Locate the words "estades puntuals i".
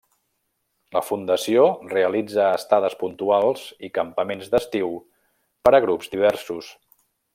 2.61-3.91